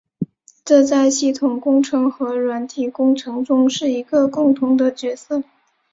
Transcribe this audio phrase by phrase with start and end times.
[0.65, 5.43] 这在系统工程和软体工程中是一个共同的角色。